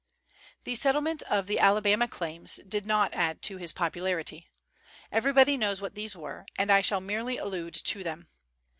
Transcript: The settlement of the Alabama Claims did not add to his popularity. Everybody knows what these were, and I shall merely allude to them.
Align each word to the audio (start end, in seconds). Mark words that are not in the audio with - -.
The 0.63 0.73
settlement 0.73 1.21
of 1.29 1.45
the 1.45 1.59
Alabama 1.59 2.07
Claims 2.07 2.55
did 2.67 2.87
not 2.87 3.13
add 3.13 3.43
to 3.43 3.57
his 3.57 3.71
popularity. 3.71 4.47
Everybody 5.11 5.57
knows 5.57 5.79
what 5.79 5.93
these 5.93 6.15
were, 6.15 6.47
and 6.57 6.71
I 6.71 6.81
shall 6.81 7.01
merely 7.01 7.37
allude 7.37 7.75
to 7.75 8.03
them. 8.03 8.27